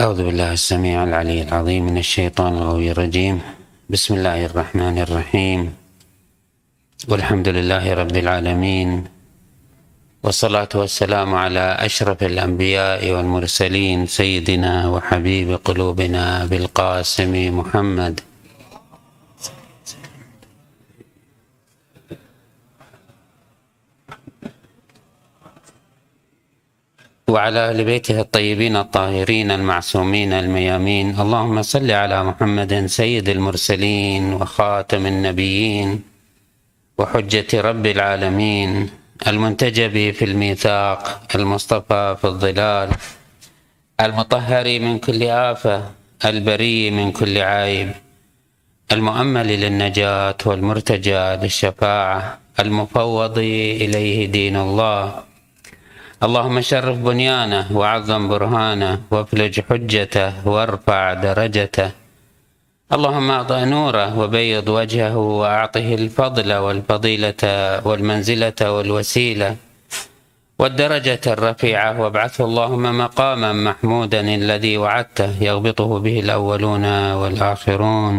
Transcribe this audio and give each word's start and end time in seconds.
أعوذ 0.00 0.24
بالله 0.24 0.52
السميع 0.52 1.04
العلي 1.04 1.42
العظيم 1.42 1.86
من 1.86 1.98
الشيطان 1.98 2.56
الغوي 2.56 2.90
الرجيم. 2.90 3.40
بسم 3.90 4.14
الله 4.14 4.46
الرحمن 4.46 4.96
الرحيم. 4.98 5.60
والحمد 7.08 7.48
لله 7.48 7.84
رب 7.94 8.16
العالمين. 8.16 9.04
والصلاة 10.24 10.68
والسلام 10.74 11.34
على 11.34 11.76
أشرف 11.84 12.22
الأنبياء 12.22 13.10
والمرسلين 13.12 14.06
سيدنا 14.06 14.88
وحبيب 14.88 15.60
قلوبنا 15.64 16.48
بالقاسم 16.48 17.58
محمد. 17.58 18.20
وعلى 27.30 27.60
أهل 27.70 27.84
بيته 27.84 28.20
الطيبين 28.20 28.76
الطاهرين 28.76 29.50
المعصومين 29.50 30.32
الميامين. 30.32 31.06
اللهم 31.20 31.62
صل 31.62 31.90
على 31.90 32.24
محمد 32.24 32.86
سيد 32.86 33.28
المرسلين 33.28 34.32
وخاتم 34.34 35.06
النبيين 35.06 36.02
وحجة 36.98 37.50
رب 37.54 37.86
العالمين. 37.86 38.90
المنتجب 39.26 39.94
في 40.10 40.24
الميثاق 40.24 41.20
المصطفى 41.34 42.16
في 42.20 42.24
الظلال 42.24 42.88
المطهر 44.00 44.66
من 44.80 44.98
كل 44.98 45.22
آفة 45.22 45.76
البري 46.24 46.90
من 46.90 47.12
كل 47.12 47.38
عيب 47.38 47.90
المؤمل 48.92 49.46
للنجاة 49.46 50.36
والمرتجى 50.46 51.24
للشفاعة 51.42 52.38
المفوض 52.60 53.38
إليه 53.84 54.26
دين 54.26 54.56
الله. 54.56 55.29
اللهم 56.20 56.60
شرف 56.60 56.96
بنيانه 57.00 57.66
وعظم 57.72 58.28
برهانه 58.28 59.00
وافلج 59.10 59.60
حجته 59.60 60.48
وارفع 60.48 61.14
درجته. 61.14 61.90
اللهم 62.92 63.30
أعطه 63.30 63.64
نوره 63.64 64.18
وبيض 64.18 64.68
وجهه 64.68 65.16
وأعطه 65.16 65.94
الفضل 65.94 66.50
والفضيلة 66.54 67.42
والمنزلة 67.84 68.60
والوسيلة 68.60 69.56
والدرجة 70.58 71.20
الرفيعة. 71.26 72.00
وابعثه 72.00 72.44
اللهم 72.44 72.98
مقاما 72.98 73.52
محمودا 73.52 74.20
الذي 74.20 74.76
وعدته 74.76 75.30
يغبطه 75.40 75.98
به 75.98 76.20
الأولون 76.20 77.12
والآخرون. 77.12 78.14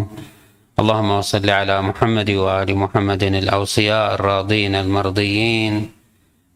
اللهم 0.79 1.21
صل 1.21 1.49
على 1.49 1.81
محمد 1.81 2.29
وآل 2.29 2.69
محمد 2.75 3.23
الأوصياء 3.23 4.13
الراضين 4.13 4.75
المرضيين. 4.75 6.00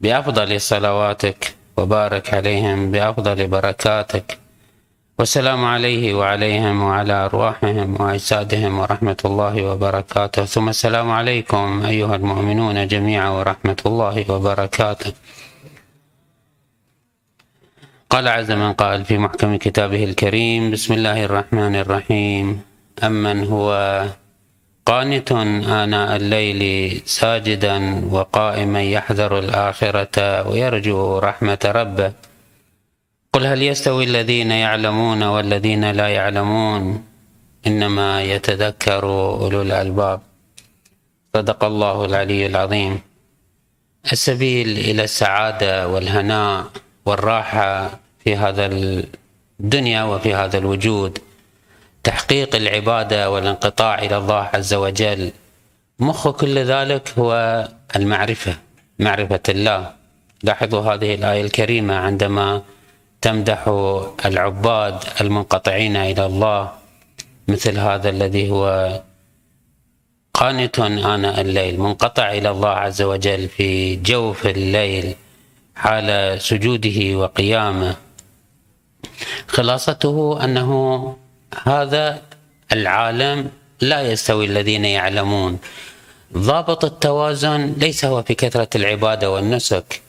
بأفضل 0.06 0.62
صلواتك 0.62 1.56
وبارك 1.78 2.34
عليهم 2.34 2.92
بأفضل 2.92 3.48
بركاتك. 3.48 4.38
والسلام 5.20 5.66
عليه 5.66 6.14
وعليهم 6.14 6.76
وعلى 6.84 7.14
أرواحهم 7.26 7.90
وأجسادهم 8.02 8.80
ورحمة 8.80 9.22
الله 9.26 9.56
وبركاته. 9.66 10.46
ثم 10.46 10.70
السلام 10.70 11.12
عليكم 11.12 11.84
أيها 11.86 12.16
المؤمنون 12.16 12.88
جميعا 12.88 13.30
ورحمة 13.30 13.80
الله 13.86 14.16
وبركاته. 14.32 15.14
قال 18.10 18.28
عز 18.28 18.52
من 18.52 18.74
قال 18.74 19.06
في 19.06 19.18
محكم 19.18 19.56
كتابه 19.56 20.04
الكريم 20.04 20.72
بسم 20.72 20.94
الله 20.94 21.26
الرحمن 21.26 21.76
الرحيم. 21.76 22.62
أمن 23.04 23.38
هو 23.48 23.68
قانت 24.86 25.32
آناء 25.82 26.16
الليل 26.16 26.62
ساجدا 27.06 28.06
وقائما 28.12 28.82
يحذر 28.84 29.40
الآخرة 29.40 30.48
ويرجو 30.50 31.20
رحمة 31.20 31.60
ربه. 31.66 32.12
قل 33.34 33.46
هل 33.46 33.62
يستوي 33.62 34.04
الذين 34.04 34.52
يعلمون 34.52 35.24
والذين 35.24 35.92
لا 35.92 36.08
يعلمون؟ 36.08 37.04
إنما 37.68 38.24
يتذكر 38.24 39.04
أولو 39.06 39.62
الألباب. 39.62 40.22
صدق 41.34 41.64
الله 41.64 42.06
العلي 42.06 42.46
العظيم. 42.46 43.00
السبيل 44.12 44.70
إلى 44.70 45.04
السعادة 45.04 45.88
والهناء 45.88 46.66
والراحة 47.06 48.00
في 48.24 48.36
هذا 48.36 48.66
الدنيا 49.60 50.04
وفي 50.04 50.34
هذا 50.34 50.58
الوجود. 50.58 51.20
تحقيق 52.06 52.56
العبادة 52.56 53.32
والانقطاع 53.32 54.00
إلى 54.00 54.18
الله 54.18 54.50
عز 54.54 54.74
وجل 54.74 55.32
مخ 56.00 56.28
كل 56.28 56.60
ذلك 56.60 57.14
هو 57.20 57.32
المعرفة 57.96 58.56
معرفة 59.00 59.46
الله. 59.50 59.92
لاحظوا 60.44 60.82
هذه 60.94 61.16
الآية 61.16 61.42
الكريمة 61.42 61.96
عندما 61.96 62.62
تمدح 63.22 63.68
العباد 64.26 65.04
المنقطعين 65.22 65.96
إلى 65.96 66.26
الله 66.26 66.72
مثل 67.48 67.80
هذا 67.80 68.10
الذي 68.10 68.52
هو 68.52 68.64
قانت 70.34 70.80
آناء 70.80 71.42
الليل 71.42 71.80
منقطع 71.80 72.32
إلى 72.32 72.50
الله 72.50 72.70
عز 72.70 73.02
وجل 73.02 73.50
في 73.50 73.96
جوف 73.96 74.48
الليل 74.48 75.16
حال 75.76 76.42
سجوده 76.42 77.16
وقيامه. 77.16 77.96
خلاصته 79.48 80.44
أنه 80.44 80.70
هذا 81.64 82.22
العالم 82.72 83.50
لا 83.82 84.02
يستوي 84.02 84.46
الذين 84.46 84.86
يعلمون. 84.86 85.60
ضابط 86.38 86.86
التوازن 86.86 87.74
ليس 87.78 88.06
هو 88.06 88.24
في 88.24 88.34
كثرة 88.34 88.70
العبادة 88.76 89.32
والنسك 89.32 90.02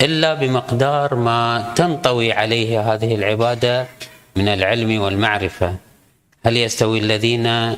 إلا 0.00 0.34
بمقدار 0.34 1.14
ما 1.14 1.72
تنطوي 1.76 2.32
عليه 2.32 2.94
هذه 2.94 3.14
العبادة 3.14 3.86
من 4.36 4.48
العلم 4.48 5.00
والمعرفة. 5.00 5.76
هل 6.46 6.56
يستوي 6.56 6.98
الذين 6.98 7.76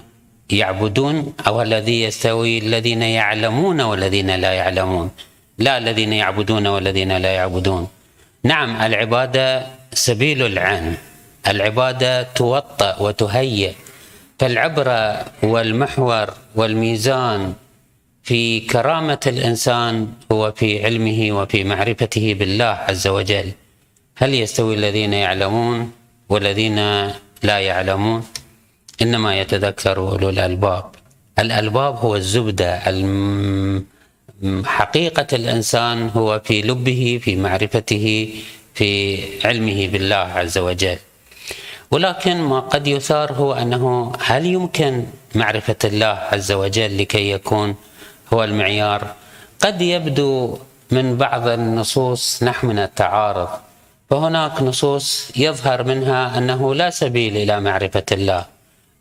يعبدون 0.51 1.35
أو 1.47 1.63
الذي 1.63 2.03
يستوي 2.03 2.59
الذين 2.59 3.03
يعلمون 3.03 3.81
والذين 3.81 4.31
لا 4.31 4.53
يعلمون؟ 4.53 5.11
لا 5.59 5.79
الذين 5.79 6.13
يعبدون 6.13 6.67
والذين 6.67 7.17
لا 7.17 7.33
يعبدون. 7.33 7.89
نعم 8.45 8.83
العبادة 8.83 9.67
سبيل 9.93 10.47
العلم. 10.47 10.97
العبادة 11.49 12.23
توطأ 12.23 12.97
وتهيئ 13.01 13.73
فالعبرة 14.39 15.25
والمحور 15.43 16.27
والميزان 16.55 17.55
في 18.23 18.61
كرامة 18.61 19.21
الإنسان 19.27 20.09
هو 20.33 20.53
في 20.53 20.85
علمه 20.85 21.33
وفي 21.33 21.65
معرفته 21.65 22.35
بالله 22.39 22.65
عز 22.89 23.07
وجل. 23.07 23.53
هل 24.17 24.35
يستوي 24.35 24.75
الذين 24.75 25.13
يعلمون 25.13 25.93
والذين 26.29 26.77
لا 27.43 27.59
يعلمون؟ 27.61 28.25
إنما 29.03 29.41
يتذكر 29.41 29.97
أولو 29.99 30.29
الألباب. 30.29 30.85
الألباب 31.39 31.95
هو 31.97 32.17
الزبدة. 32.17 32.81
حقيقة 34.65 35.27
الإنسان 35.33 36.09
هو 36.09 36.41
في 36.45 36.63
لبه 36.63 37.21
في 37.23 37.37
معرفته 37.37 38.35
في 38.75 39.19
علمه 39.47 39.89
بالله 39.89 40.17
عز 40.17 40.59
وجل. 40.59 40.99
ولكن 41.91 42.37
ما 42.41 42.61
قد 42.61 42.87
يثار 42.87 43.33
هو 43.33 43.53
أنه 43.53 44.13
هل 44.21 44.47
يمكن 44.47 45.05
معرفة 45.35 45.77
الله 45.85 46.19
عز 46.33 46.53
وجل 46.53 46.99
لكي 46.99 47.31
يكون 47.31 47.75
هو 48.33 48.45
المعيار؟ 48.45 49.15
قد 49.61 49.83
يبدو 49.83 50.59
من 50.91 51.17
بعض 51.17 51.49
النصوص 51.49 52.43
نحو 52.43 52.71
التعارض 52.71 53.49
فهناك 54.11 54.63
نصوص 54.63 55.33
يظهر 55.37 55.85
منها 55.85 56.39
أنه 56.39 56.75
لا 56.75 56.91
سبيل 56.91 57.37
إلى 57.37 57.61
معرفة 57.61 58.05
الله 58.13 58.45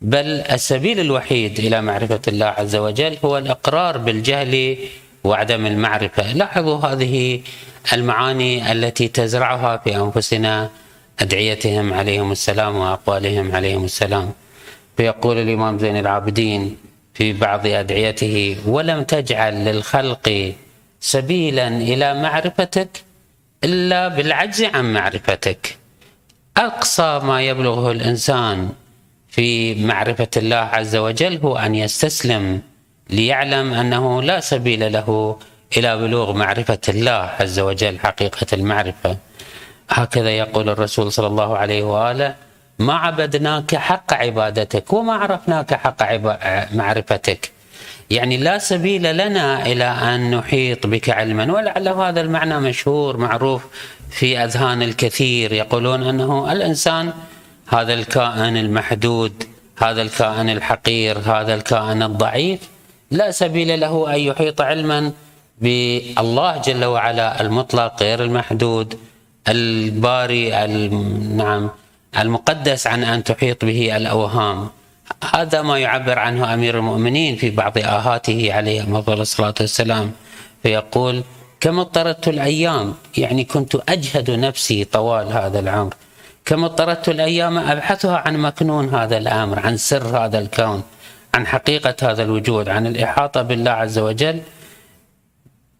بل 0.01 0.25
السبيل 0.27 0.99
الوحيد 0.99 1.59
إلى 1.59 1.81
معرفة 1.81 2.21
الله 2.27 2.45
عز 2.45 2.75
وجل 2.75 3.17
هو 3.25 3.37
الإقرار 3.37 3.97
بالجهل 3.97 4.77
وعدم 5.23 5.65
المعرفة، 5.65 6.33
لاحظوا 6.33 6.77
هذه 6.77 7.41
المعاني 7.93 8.71
التي 8.71 9.07
تزرعها 9.07 9.77
في 9.77 9.95
أنفسنا 9.95 10.69
أدعيتهم 11.19 11.93
عليهم 11.93 12.31
السلام 12.31 12.75
وأقوالهم 12.75 13.55
عليهم 13.55 13.83
السلام. 13.85 14.31
فيقول 14.97 15.37
الإمام 15.37 15.79
زين 15.79 15.97
العابدين 15.97 16.77
في 17.13 17.33
بعض 17.33 17.67
أدعيته 17.67 18.57
ولم 18.65 19.03
تجعل 19.03 19.65
للخلق 19.65 20.53
سبيلا 20.99 21.67
إلى 21.67 22.21
معرفتك 22.21 23.03
إلا 23.63 24.07
بالعجز 24.07 24.63
عن 24.63 24.93
معرفتك. 24.93 25.77
أقصى 26.57 27.19
ما 27.23 27.41
يبلغه 27.41 27.91
الإنسان 27.91 28.69
في 29.29 29.75
معرفة 29.75 30.27
الله 30.37 30.55
عز 30.55 30.95
وجل 30.95 31.37
هو 31.37 31.57
أن 31.57 31.75
يستسلم 31.75 32.61
ليعلم 33.09 33.73
أنه 33.73 34.21
لا 34.21 34.39
سبيل 34.39 34.93
له 34.93 35.37
إلى 35.77 35.97
بلوغ 35.97 36.33
معرفة 36.33 36.79
الله 36.89 37.31
عز 37.39 37.59
وجل 37.59 37.99
حقيقة 37.99 38.47
المعرفة. 38.53 39.17
هكذا 39.89 40.29
يقول 40.29 40.69
الرسول 40.69 41.11
صلى 41.11 41.27
الله 41.27 41.57
عليه 41.57 41.83
وآله 41.83 42.35
ما 42.79 42.93
عبدناك 42.93 43.75
حق 43.75 44.13
عبادتك 44.13 44.93
وما 44.93 45.13
عرفناك 45.13 45.73
حق 45.73 46.03
معرفتك. 46.73 47.51
يعني 48.09 48.37
لا 48.37 48.57
سبيل 48.57 49.17
لنا 49.17 49.65
إلى 49.65 49.83
أن 49.83 50.31
نحيط 50.31 50.87
بك 50.87 51.09
علما 51.09 51.53
ولعل 51.53 51.87
هذا 51.87 52.21
المعنى 52.21 52.59
مشهور 52.59 53.17
معروف 53.17 53.65
في 54.09 54.37
أذهان 54.37 54.81
الكثير. 54.81 55.53
يقولون 55.53 56.03
أنه 56.03 56.51
الإنسان 56.51 57.13
هذا 57.67 57.93
الكائن 57.93 58.57
المحدود 58.57 59.43
هذا 59.77 60.01
الكائن 60.01 60.49
الحقير 60.49 61.17
هذا 61.19 61.53
الكائن 61.55 62.03
الضعيف 62.03 62.59
لا 63.11 63.31
سبيل 63.31 63.79
له 63.79 64.15
أن 64.15 64.19
يحيط 64.19 64.61
علما 64.61 65.11
بالله 65.61 66.57
جل 66.57 66.85
وعلا 66.85 67.41
المطلق 67.41 68.03
غير 68.03 68.23
المحدود. 68.23 68.99
الباري 69.47 70.49
نعم 71.37 71.69
المقدس 72.19 72.87
عن 72.87 73.03
أن 73.03 73.23
تحيط 73.23 73.65
به 73.65 73.97
الأوهام. 73.97 74.69
هذا 75.33 75.61
ما 75.61 75.79
يعبر 75.79 76.19
عنه 76.19 76.53
أمير 76.53 76.77
المؤمنين 76.77 77.35
في 77.35 77.49
بعض 77.49 77.77
آهاته 77.77 78.53
عليه 78.53 78.81
أفضل 78.81 79.21
الصلاة 79.21 79.53
والسلام 79.59 80.11
فيقول 80.63 81.23
كما 81.59 81.81
اضطردت 81.81 82.27
الأيام 82.27 82.93
يعني 83.17 83.43
كنت 83.43 83.75
أجهد 83.89 84.31
نفسي 84.31 84.83
طوال 84.83 85.27
هذا 85.31 85.59
العمر. 85.59 85.93
كما 86.45 86.65
اضطردت 86.65 87.09
الأيام 87.09 87.57
أبحثها 87.57 88.17
عن 88.17 88.37
مكنون 88.37 88.89
هذا 88.89 89.17
الأمر 89.17 89.59
عن 89.59 89.77
سر 89.77 90.25
هذا 90.25 90.39
الكون 90.39 90.83
عن 91.33 91.47
حقيقة 91.47 91.95
هذا 92.11 92.23
الوجود 92.23 92.69
عن 92.69 92.87
الإحاطة 92.87 93.41
بالله 93.41 93.71
عز 93.71 93.99
وجل 93.99 94.41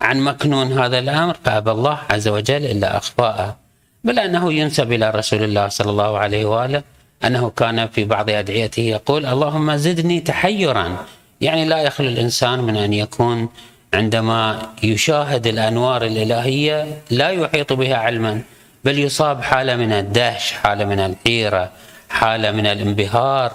عن 0.01 0.19
مكنون 0.19 0.79
هذا 0.79 0.99
الأمر 0.99 1.37
فابى 1.43 1.71
الله 1.71 1.99
عز 2.09 2.27
وجل 2.27 2.65
إلا 2.65 2.97
اخفاءه 2.97 3.55
بل 4.03 4.19
أنه 4.19 4.53
ينسب 4.53 4.91
إلى 4.91 5.09
رسول 5.09 5.43
الله 5.43 5.67
صلى 5.67 5.91
الله 5.91 6.17
عليه 6.17 6.45
وآله 6.45 6.83
أنه 7.25 7.49
كان 7.49 7.87
في 7.87 8.05
بعض 8.05 8.29
أدعيته 8.29 8.81
يقول 8.81 9.25
اللهم 9.25 9.75
زدني 9.75 10.19
تحيرا. 10.19 11.05
يعني 11.41 11.65
لا 11.65 11.77
يخلو 11.77 12.07
الإنسان 12.07 12.59
من 12.59 12.77
أن 12.77 12.93
يكون 12.93 13.49
عندما 13.93 14.69
يشاهد 14.83 15.47
الأنوار 15.47 16.05
الإلهية 16.05 17.01
لا 17.11 17.29
يحيط 17.29 17.73
بها 17.73 17.95
علما 17.95 18.41
بل 18.83 18.99
يصاب 18.99 19.41
حالة 19.41 19.75
من 19.75 19.91
الدهش، 19.91 20.51
حالة 20.51 20.85
من 20.85 20.99
الحيرة، 20.99 21.71
حالة 22.09 22.51
من 22.51 22.65
الانبهار، 22.65 23.51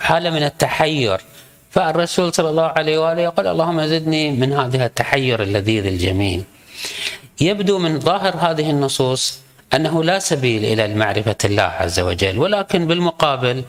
حالة 0.00 0.30
من 0.30 0.42
التحير. 0.42 1.20
فالرسول 1.70 2.34
صلى 2.34 2.50
الله 2.50 2.72
عليه 2.76 2.98
وآله 2.98 3.22
يقول 3.22 3.46
اللهم 3.46 3.86
زدني 3.86 4.30
من 4.30 4.52
هذا 4.52 4.86
التحير 4.86 5.42
اللذيذ 5.42 5.86
الجميل. 5.86 6.42
يبدو 7.40 7.78
من 7.78 8.00
ظاهر 8.00 8.34
هذه 8.36 8.70
النصوص 8.70 9.38
أنه 9.74 10.04
لا 10.04 10.18
سبيل 10.18 10.64
إلى 10.64 10.94
معرفه 10.94 11.36
الله 11.44 11.62
عز 11.62 12.00
وجل، 12.00 12.38
ولكن 12.38 12.86
بالمقابل 12.86 13.62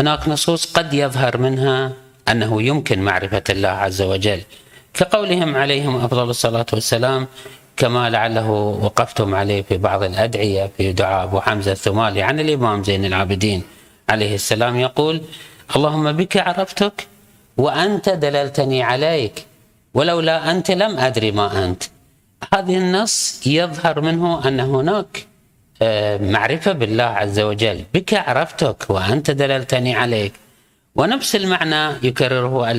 هناك 0.00 0.28
نصوص 0.28 0.72
قد 0.72 0.94
يظهر 0.94 1.38
منها 1.38 1.92
أنه 2.28 2.62
يمكن 2.62 2.98
معرفة 3.02 3.42
الله 3.50 3.68
عز 3.68 4.02
وجل. 4.02 4.40
كقولهم 4.94 5.56
عليهم 5.56 5.96
أفضل 5.96 6.30
الصلاة 6.30 6.66
والسلام 6.72 7.26
كما 7.76 8.10
لعله 8.10 8.50
وقفتم 8.50 9.34
عليه 9.34 9.62
في 9.62 9.76
بعض 9.78 10.02
الأدعية 10.02 10.70
في 10.76 10.92
دعاء 10.92 11.24
أبو 11.24 11.40
حمزة 11.40 11.72
الثمالي 11.72 12.22
عن 12.22 12.40
الإمام 12.40 12.84
زين 12.84 13.04
العابدين 13.04 13.62
عليه 14.08 14.34
السلام 14.34 14.78
يقول: 14.78 15.20
اللهم 15.76 16.12
بك 16.12 16.36
عرفتك 16.36 17.06
وأنت 17.56 18.08
دللتني 18.08 18.82
عليك 18.82 19.46
ولولا 19.94 20.50
أنت 20.50 20.70
لم 20.70 20.98
أدري 20.98 21.30
ما 21.32 21.64
أنت. 21.64 21.82
هذه 22.54 22.76
النص 22.78 23.46
يظهر 23.46 24.00
منه 24.00 24.48
أن 24.48 24.60
هناك 24.60 25.26
آه، 25.82 26.16
معرفة 26.18 26.72
بالله 26.72 27.04
عز 27.04 27.40
وجل، 27.40 27.84
بك 27.94 28.14
عرفتك 28.14 28.90
وأنت 28.90 29.30
دللتني 29.30 29.94
عليك. 29.94 30.32
ونفس 30.96 31.36
المعنى 31.36 31.96
يكرره 32.02 32.70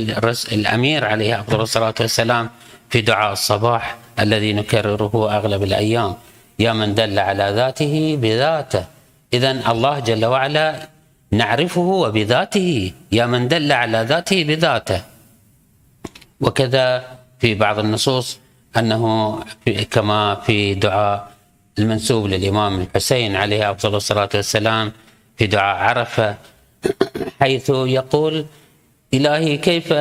الأمير 0.51 1.05
عليه 1.05 1.39
أفضل 1.39 1.61
الصلاة 1.61 1.93
والسلام 1.99 2.49
في 2.89 3.01
دعاء 3.01 3.33
الصباح 3.33 3.97
الذي 4.19 4.53
نكرره 4.53 5.35
أغلب 5.37 5.63
الأيام 5.63 6.15
يا 6.59 6.73
من 6.73 6.95
دل 6.95 7.19
على 7.19 7.51
ذاته 7.55 8.17
بذاته 8.21 8.85
اذا 9.33 9.51
الله 9.71 9.99
جل 9.99 10.25
وعلا 10.25 10.87
نعرفه 11.31 11.81
وبذاته 11.81 12.91
يا 13.11 13.25
من 13.25 13.47
دل 13.47 13.71
على 13.71 14.05
ذاته 14.09 14.43
بذاته. 14.43 15.01
وكذا 16.41 17.17
في 17.39 17.55
بعض 17.55 17.79
النصوص 17.79 18.39
أنه 18.77 19.03
كما 19.91 20.35
في 20.35 20.73
دعاء 20.75 21.31
المنسوب 21.79 22.27
للإمام 22.27 22.81
الحسين 22.81 23.35
عليه 23.35 23.71
أفضل 23.71 23.95
الصلاة 23.95 24.29
والسلام 24.35 24.91
في 25.37 25.47
دعاء 25.47 25.75
عرفة 25.83 26.35
حيث 27.39 27.69
يقول 27.69 28.45
إلهي 29.13 29.57
كيف 29.57 29.93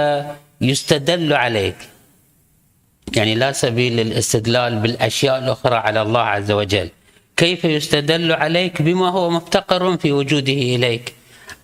يستدل 0.60 1.32
عليك؟ 1.32 1.76
يعني 3.16 3.34
لا 3.34 3.52
سبيل 3.52 3.96
للاستدلال 3.96 4.78
بالأشياء 4.78 5.38
الأخرى 5.38 5.76
على 5.76 6.02
الله 6.02 6.20
عز 6.20 6.50
وجل. 6.50 6.90
كيف 7.36 7.64
يستدل 7.64 8.32
عليك 8.32 8.82
بما 8.82 9.08
هو 9.08 9.31
مفتقر 9.31 9.96
في 9.96 10.12
وجوده 10.12 10.52
إليك؟ 10.52 11.14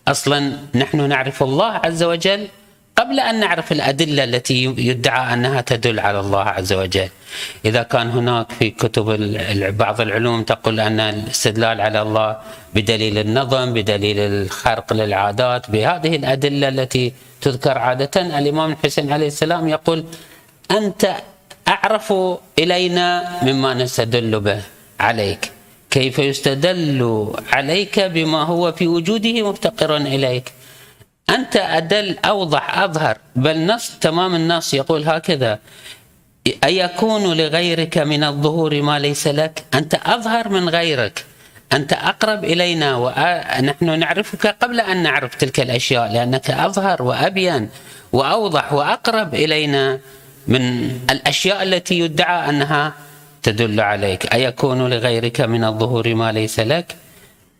أصلا 0.08 0.52
نحن 0.74 1.08
نعرف 1.08 1.42
الله 1.42 1.72
عز 1.84 2.02
وجل 2.02 2.48
قبل 2.96 3.20
أن 3.20 3.40
نعرف 3.40 3.72
الأدلة 3.72 4.24
التي 4.24 4.64
يدعى 4.64 5.34
أنها 5.34 5.60
تدل 5.60 6.00
على 6.00 6.20
الله 6.20 6.42
عز 6.42 6.72
وجل. 6.72 7.08
إذا 7.64 7.82
كان 7.82 8.10
هناك 8.10 8.52
في 8.52 8.70
كتب 8.70 9.06
بعض 9.78 10.00
العلوم 10.00 10.42
تقول 10.42 10.80
أن 10.80 11.00
الاستدلال 11.00 11.80
على 11.80 12.02
الله 12.02 12.38
بدليل 12.74 13.18
النظم 13.18 13.72
بدليل 13.72 14.18
الخرق 14.18 14.92
للعادات 14.92 15.70
بهذه 15.70 16.16
الأدلة 16.16 16.68
التي 16.68 17.12
تذكر 17.40 17.78
عادة 17.78 18.20
الإمام 18.38 18.72
الحسين 18.72 19.12
عليه 19.12 19.26
السلام 19.26 19.68
يقول 19.68 20.04
أنت 20.70 21.16
أعرف 21.68 22.12
إلينا 22.58 23.38
مما 23.42 23.74
نستدل 23.74 24.40
به 24.40 24.62
عليك. 25.00 25.49
كيف 25.90 26.18
يستدل 26.18 27.32
عليك 27.52 28.00
بما 28.00 28.42
هو 28.42 28.72
في 28.72 28.86
وجوده 28.88 29.50
مفتقر 29.50 29.96
إليك؟ 29.96 30.52
أنت 31.30 31.56
أدل 31.56 32.16
أوضح 32.24 32.78
أظهر 32.78 33.18
بل 33.36 33.66
نص 33.66 33.90
تمام 34.00 34.34
النص 34.34 34.74
يقول 34.74 35.08
هكذا. 35.08 35.58
أيكون 36.64 37.36
لغيرك 37.36 37.98
من 37.98 38.24
الظهور 38.24 38.82
ما 38.82 38.98
ليس 38.98 39.26
لك؟ 39.26 39.64
أنت 39.74 39.94
أظهر 39.94 40.48
من 40.48 40.68
غيرك. 40.68 41.24
أنت 41.72 41.92
أقرب 41.92 42.44
إلينا 42.44 42.96
ونحن 42.96 43.98
نعرفك 43.98 44.46
قبل 44.46 44.80
أن 44.80 45.02
نعرف 45.02 45.34
تلك 45.34 45.60
الأشياء 45.60 46.12
لأنك 46.12 46.50
أظهر 46.50 47.02
وأبين 47.02 47.68
وأوضح 48.12 48.72
وأقرب 48.72 49.34
إلينا 49.34 49.98
من 50.48 50.90
الأشياء 51.10 51.62
التي 51.62 51.98
يدعى 51.98 52.50
أنها 52.50 52.92
تدل 53.42 53.80
عليك. 53.80 54.34
أيكون 54.34 54.90
لغيرك 54.90 55.40
من 55.40 55.64
الظهور 55.64 56.14
ما 56.14 56.32
ليس 56.32 56.60
لك؟ 56.60 56.96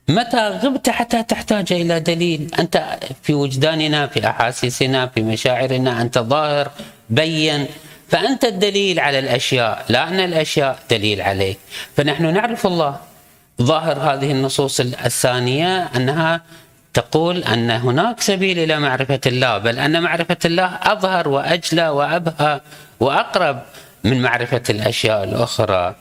متى 0.09 0.49
غبت 0.49 0.91
حتى 0.91 1.23
تحتاج 1.23 1.73
إلى 1.73 2.01
دليل؟ 2.01 2.51
أنت 2.59 2.99
في 3.23 3.35
وجداننا 3.35 4.07
في 4.07 4.27
أحاسيسنا 4.27 5.07
في 5.07 5.23
مشاعرنا 5.23 6.03
أنت 6.03 6.19
ظاهر 6.19 6.71
بين. 7.11 7.67
فأنت 8.09 8.45
الدليل 8.45 9.01
على 9.01 9.19
الأشياء 9.19 9.85
لا 9.89 10.09
أن 10.09 10.21
الأشياء 10.21 10.79
دليل 10.91 11.21
عليك. 11.23 11.59
فنحن 11.97 12.35
نعرف 12.35 12.67
الله. 12.67 12.97
ظاهر 13.63 13.99
هذه 13.99 14.31
النصوص 14.31 14.81
الثانية 14.81 15.89
أنها 15.97 16.41
تقول 16.95 17.45
أن 17.45 17.71
هناك 17.71 18.21
سبيل 18.21 18.59
إلى 18.59 18.79
معرفة 18.79 19.21
الله 19.27 19.59
بل 19.59 19.79
أن 19.79 20.03
معرفة 20.03 20.37
الله 20.45 20.79
أظهر 20.83 21.29
وأجلى 21.29 21.89
وأبهى 21.89 22.61
وأقرب. 23.01 23.63
من 24.05 24.23
معرفة 24.23 24.63
الأشياء 24.71 25.25
الأخرى. 25.25 25.95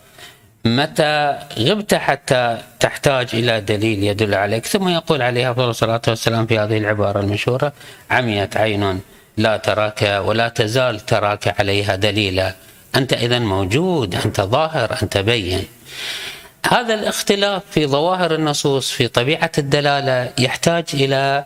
متى 0.65 1.39
غبت 1.59 1.93
حتى 1.93 2.57
تحتاج 2.79 3.27
إلى 3.33 3.61
دليل 3.61 4.03
يدل 4.03 4.33
عليك؟ 4.33 4.65
ثم 4.65 4.87
يقول 4.87 5.21
عليه 5.21 5.51
أفضل 5.51 5.69
الصلاة 5.69 6.01
والسلام 6.07 6.45
في 6.45 6.59
هذه 6.59 6.77
العبارة 6.77 7.19
المشهورة 7.19 7.73
عميت 8.11 8.57
عين 8.57 8.99
لا 9.37 9.57
تراك 9.57 10.21
ولا 10.25 10.47
تزال 10.47 10.99
تراك 10.99 11.59
عليها 11.59 11.95
دليلا. 11.95 12.53
أنت 12.95 13.13
إذا 13.13 13.39
موجود 13.39 14.15
أنت 14.15 14.41
ظاهر 14.41 14.97
أنت 15.03 15.17
بين. 15.17 15.63
هذا 16.71 16.93
الاختلاف 16.93 17.63
في 17.71 17.87
ظواهر 17.87 18.35
النصوص 18.35 18.91
في 18.91 19.07
طبيعة 19.07 19.51
الدلالة 19.57 20.31
يحتاج 20.37 20.85
إلى 20.93 21.45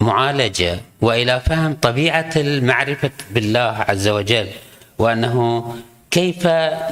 معالجة 0.00 0.80
وإلى 1.00 1.40
فهم 1.40 1.76
طبيعة 1.82 2.30
المعرفة 2.36 3.10
بالله 3.30 3.84
عز 3.88 4.08
وجل. 4.08 4.48
وأنه 4.98 5.64
كيف 6.10 6.46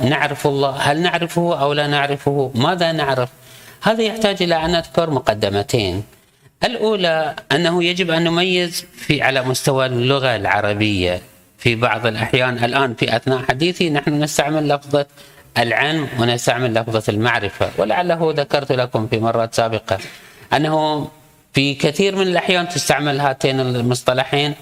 نعرف 0.05 0.47
الله؟ 0.47 0.71
هل 0.71 1.01
نعرفه 1.03 1.61
أو 1.61 1.73
لا 1.73 1.87
نعرفه؟ 1.87 2.51
ماذا 2.55 2.93
نعرف؟ 2.93 3.29
هذا 3.83 4.03
يحتاج 4.03 4.43
إلى 4.43 4.65
أن 4.65 4.71
نذكر 4.71 5.11
مقدمتين. 5.11 6.05
الأولى 6.65 7.37
أنه 7.53 7.85
يجب 7.85 8.11
أن 8.11 8.25
نميز 8.25 8.87
في 8.97 9.23
على 9.23 9.43
مستوى 9.43 9.87
اللغة 9.87 10.37
العربية. 10.37 11.21
في 11.59 11.75
بعض 11.75 12.07
الأحيان 12.07 12.65
الآن 12.65 12.95
في 12.95 13.17
أثناء 13.17 13.39
حديثي 13.49 13.91
نحن 13.91 14.23
نستعمل 14.23 14.69
لفظة 14.69 15.07
العلم 15.59 16.09
ونستعمل 16.19 16.75
لفظة 16.75 17.03
المعرفة. 17.09 17.71
ولعله 17.79 18.35
ذكرت 18.37 18.73
لكم 18.73 19.07
في 19.07 19.19
مرات 19.19 19.55
سابقة 19.55 19.99
أنه 20.53 21.09
في 21.53 21.75
كثير 21.75 22.17
من 22.17 22.23
الأحيان 22.23 22.69
تستعمل 22.69 23.21
هاتين 23.21 23.61
المصطلحين 23.61 24.55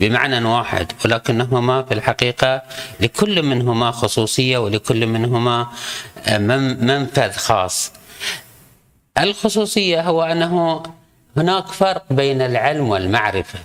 بمعنى 0.00 0.48
واحد 0.48 0.92
ولكنهما 1.04 1.82
في 1.82 1.94
الحقيقة 1.94 2.62
لكل 3.00 3.42
منهما 3.42 3.90
خصوصية 3.90 4.58
ولكل 4.58 5.06
منهما 5.06 5.66
منفذ 6.80 7.32
خاص. 7.32 7.92
الخصوصية 9.18 10.00
هو 10.00 10.22
أنه 10.22 10.82
هناك 11.36 11.66
فرق 11.66 12.04
بين 12.10 12.42
العلم 12.42 12.88
والمعرفة. 12.88 13.58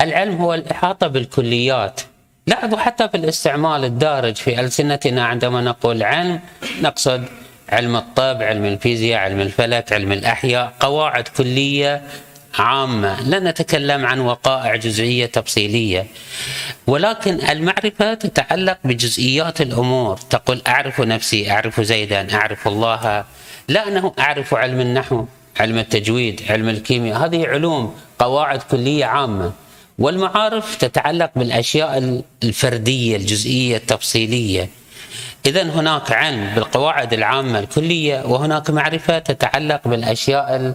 العلم 0.00 0.36
هو 0.36 0.54
الإحاطة 0.54 1.06
بالكليات. 1.06 2.00
لاحظوا 2.46 2.78
حتى 2.78 3.08
في 3.08 3.16
الاستعمال 3.16 3.84
الدارج 3.84 4.36
في 4.36 4.60
ألسنتنا 4.60 5.24
عندما 5.26 5.60
نقول 5.60 6.02
علم 6.02 6.40
نقصد 6.82 7.24
علم 7.68 7.96
الطب 7.96 8.42
علم 8.42 8.64
الفيزياء 8.64 9.20
علم 9.20 9.40
الفلك 9.40 9.92
علم 9.92 10.12
الأحياء 10.12 10.72
قواعد 10.80 11.28
كلية 11.28 12.02
عامة 12.58 13.20
لا 13.20 13.38
نتكلم 13.38 14.06
عن 14.06 14.20
وقائع 14.20 14.76
جزئية 14.76 15.26
تفصيلية. 15.26 16.06
ولكن 16.86 17.48
المعرفة 17.48 18.14
تتعلق 18.14 18.78
بجزئيات 18.84 19.60
الأمور. 19.60 20.16
تقول 20.16 20.62
أعرف 20.66 21.00
نفسي 21.00 21.50
أعرف 21.50 21.80
زيدا 21.80 22.34
أعرف 22.34 22.68
الله. 22.68 23.24
لا 23.68 23.88
أنه 23.88 24.12
أعرف 24.18 24.54
علم 24.54 24.80
النحو 24.80 25.24
علم 25.60 25.78
التجويد 25.78 26.42
علم 26.50 26.68
الكيمياء. 26.68 27.24
هذه 27.24 27.46
علوم 27.46 27.94
قواعد 28.18 28.62
كلية 28.62 29.04
عامة. 29.04 29.52
والمعارف 29.98 30.76
تتعلق 30.76 31.30
بالأشياء 31.36 32.22
الفردية 32.44 33.16
الجزئية 33.16 33.76
التفصيلية. 33.76 34.68
اذا 35.46 35.62
هناك 35.62 36.12
علم 36.12 36.54
بالقواعد 36.54 37.12
العامة 37.12 37.58
الكلية 37.58 38.22
وهناك 38.26 38.70
معرفة 38.70 39.18
تتعلق 39.18 39.88
بالأشياء 39.88 40.74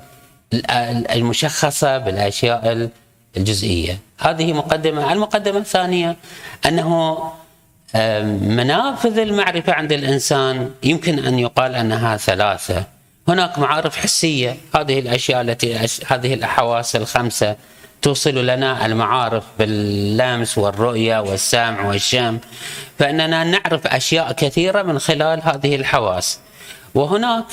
المشخصة 1.13 1.97
بالأشياء 1.97 2.89
الجزئية. 3.37 3.99
هذه 4.19 4.53
مقدمة. 4.53 5.13
المقدمة 5.13 5.57
الثانية 5.57 6.15
أنه 6.65 7.31
منافذ 8.41 9.17
المعرفة 9.19 9.73
عند 9.73 9.91
الإنسان 9.91 10.71
يمكن 10.83 11.25
أن 11.25 11.39
يقال 11.39 11.75
أنها 11.75 12.17
ثلاثة. 12.17 12.83
هناك 13.27 13.59
معارف 13.59 13.97
حسية. 13.97 14.57
هذه 14.75 14.99
الأشياء 14.99 15.41
التي 15.41 15.75
هذه 16.07 16.33
الحواس 16.33 16.95
الخمسة 16.95 17.55
توصل 18.01 18.45
لنا 18.45 18.85
المعارف 18.85 19.43
باللمس 19.59 20.57
والرؤية 20.57 21.19
والسمع 21.19 21.85
والشم. 21.85 22.39
فإننا 22.99 23.43
نعرف 23.43 23.87
أشياء 23.87 24.31
كثيرة 24.31 24.81
من 24.81 24.99
خلال 24.99 25.41
هذه 25.43 25.75
الحواس. 25.75 26.39
وهناك 26.95 27.45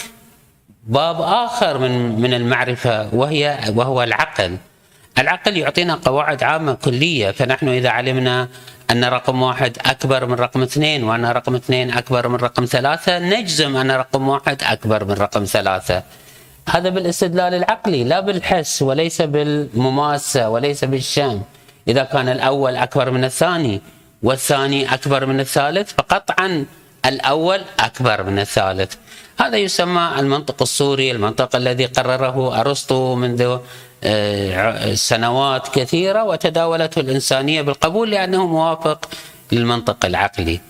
باب 0.87 1.21
آخر 1.21 1.79
من 1.79 2.21
من 2.21 2.35
المعرفة 2.35 3.15
وهي 3.15 3.59
وهو 3.75 4.03
العقل. 4.03 4.57
العقل 5.19 5.57
يعطينا 5.57 5.95
قواعد 5.95 6.43
عامة 6.43 6.75
كلية 6.75 7.31
فنحن 7.31 7.69
إذا 7.69 7.89
علمنا 7.89 8.49
أن 8.91 9.05
رقم 9.05 9.43
واحد 9.43 9.79
أكبر 9.87 10.27
من 10.27 10.35
رقم 10.35 10.63
اثنين 10.63 11.05
وأن 11.05 11.25
رقم 11.25 11.55
اثنين 11.55 11.91
أكبر 11.91 12.29
من 12.29 12.37
رقم 12.37 12.65
ثلاثة 12.65 13.19
نجزم 13.19 13.77
أن 13.77 13.91
رقم 13.91 14.29
واحد 14.29 14.63
أكبر 14.63 15.05
من 15.05 15.13
رقم 15.15 15.45
ثلاثة. 15.45 16.03
هذا 16.69 16.89
بالاستدلال 16.89 17.55
العقلي 17.55 18.05
لا 18.05 18.21
بالحس 18.21 18.83
وليس 18.83 19.23
بالمماسة 19.23 20.49
وليس 20.49 20.85
بالشم 20.85 21.43
إذا 21.89 22.05
كان 22.05 22.29
الأول 22.29 22.77
أكبر 22.77 23.11
من 23.11 23.25
الثاني 23.25 23.81
والثاني 24.23 24.95
أكبر 24.95 25.27
من 25.27 25.41
الثالث 25.41 25.93
فقطعا 25.93 26.65
الأول 27.07 27.61
أكبر 27.81 28.23
من 28.23 28.39
الثالث. 28.39 28.95
هذا 29.41 29.57
يسمى 29.57 30.13
المنطق 30.19 30.63
السوري 30.63 31.11
المنطق 31.11 31.57
الذي 31.57 31.87
قرره 31.87 32.61
أرسطو 32.61 33.15
منذ 33.15 33.59
آه، 34.05 34.95
سنوات 34.95 35.69
كثيرة 35.69 36.25
وتداولته 36.25 37.01
الإنسانية 37.01 37.63
بالقبول 37.63 38.11
لأنه 38.11 38.47
موافق 38.47 39.09
للمنطق 39.53 40.05
العقلي. 40.05 40.61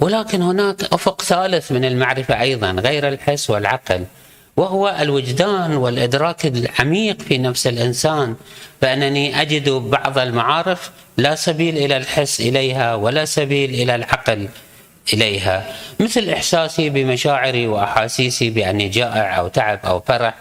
ولكن 0.00 0.42
هناك 0.42 0.84
أفق 0.92 1.22
ثالث 1.22 1.72
من 1.72 1.84
المعرفة 1.84 2.40
أيضا 2.40 2.70
غير 2.70 3.08
الحس 3.08 3.50
والعقل 3.50 4.04
وهو 4.56 4.96
الوجدان 5.00 5.76
والإدراك 5.76 6.46
العميق 6.46 7.22
في 7.22 7.38
نفس 7.38 7.66
الإنسان. 7.66 8.36
فأنني 8.80 9.42
أجد 9.42 9.68
بعض 9.70 10.18
المعارف 10.18 10.90
لا 11.16 11.34
سبيل 11.34 11.76
إلى 11.76 11.96
الحس 11.96 12.40
إليها 12.40 12.94
ولا 12.94 13.24
سبيل 13.24 13.70
إلى 13.70 13.94
العقل. 13.94 14.48
إليها 15.12 15.72
مثل 16.00 16.30
إحساسي 16.30 16.90
بمشاعري 16.90 17.66
وأحاسيسي 17.66 18.50
باني 18.50 18.88
جائع 18.88 19.38
أو 19.38 19.48
تعب 19.48 19.80
أو 19.84 20.00
فرح 20.00 20.34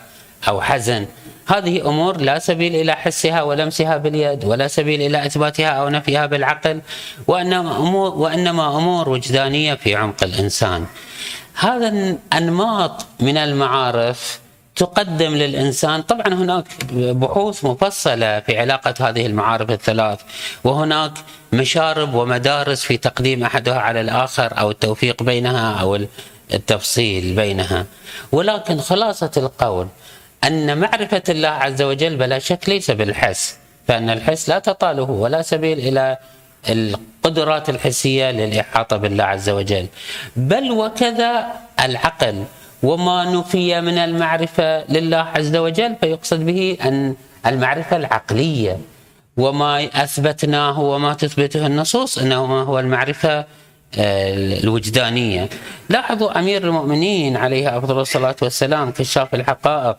أو 0.48 0.62
حزن. 0.62 1.06
هذه 1.48 1.90
أمور 1.90 2.18
لا 2.18 2.40
سبيل 2.40 2.76
إلى 2.76 2.94
حسها 2.96 3.42
ولمسها 3.42 3.98
باليد 3.98 4.46
ولا 4.46 4.68
سبيل 4.68 5.02
إلى 5.02 5.26
إثباتها 5.26 5.68
أو 5.68 5.90
نفيها 5.90 6.26
بالعقل 6.26 6.82
وإنما 7.28 7.78
أمور 7.78 8.16
وإنما 8.16 8.78
أمور 8.78 9.10
وجدانية 9.10 9.74
في 9.74 9.96
عمق 9.96 10.24
الإنسان. 10.24 10.86
هذا 11.56 12.18
انماط 12.34 13.06
من 13.20 13.38
المعارف 13.38 14.40
تقدم 14.76 15.36
للإنسان. 15.36 16.02
طبعا 16.02 16.28
هناك 16.28 16.66
بحوث 16.94 17.66
مفصلة 17.66 18.40
في 18.40 18.60
علاقة 18.60 19.10
هذه 19.10 19.26
المعارف 19.26 19.72
الثلاث 19.72 20.20
وهناك 20.64 21.12
مشارب 21.54 22.14
ومدارس 22.14 22.82
في 22.84 22.98
تقديم 22.98 23.44
أحدها 23.44 23.80
على 23.80 24.02
الآخر 24.02 24.60
أو 24.60 24.72
التوفيق 24.72 25.24
بينها 25.24 25.82
أو 25.82 26.00
التفصيل 26.54 27.36
بينها. 27.36 27.86
ولكن 28.32 28.78
خلاصة 28.78 29.32
القول 29.38 29.88
أن 30.44 30.78
معرفة 30.78 31.24
الله 31.30 31.50
عز 31.50 31.82
وجل 31.82 32.16
بلا 32.18 32.40
شك 32.40 32.70
ليس 32.70 32.92
بالحس 32.92 33.58
فأن 33.88 34.10
الحس 34.10 34.50
لا 34.50 34.60
تطاله 34.60 35.04
ولا 35.04 35.42
سبيل 35.42 35.80
إلى 35.80 36.18
القدرات 36.70 37.70
الحسية 37.70 38.32
للإحاطة 38.32 38.98
بالله 38.98 39.24
عز 39.24 39.50
وجل. 39.50 39.88
بل 40.36 40.72
وكذا 40.72 41.46
العقل. 41.80 42.44
وما 42.86 43.24
نفي 43.34 43.82
من 43.82 43.98
المعرفة 43.98 44.84
لله 44.92 45.18
عز 45.18 45.56
وجل 45.56 45.96
فيقصد 46.02 46.46
به 46.46 46.78
أن 46.86 47.16
المعرفة 47.46 47.98
العقلية. 47.98 48.78
وما 49.38 49.90
أثبتناه 50.04 50.80
وما 50.80 51.14
تثبته 51.14 51.68
النصوص 51.68 52.18
إنه 52.18 52.62
هو 52.62 52.80
المعرفة 52.80 53.46
آه، 53.98 54.60
الوجدانية. 54.64 55.50
لاحظوا 55.90 56.40
أمير 56.40 56.64
المؤمنين 56.64 57.38
عليه 57.38 57.78
أفضل 57.78 58.00
الصلاة 58.00 58.36
والسلام 58.42 58.92
كشاف 58.92 59.36
الحقائق 59.36 59.98